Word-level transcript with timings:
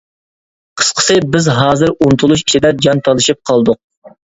قىسقىسى 0.83 1.19
بىز 1.37 1.51
ھازىر 1.59 1.95
ئۇنتۇلۇش 2.01 2.47
ئىچىدە 2.49 2.77
جان 2.85 3.07
تالىشىپ 3.09 3.47
قالدۇق. 3.53 3.85